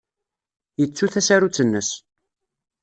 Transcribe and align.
Yettu 0.79 1.05
tasarut-nnes. 1.13 1.89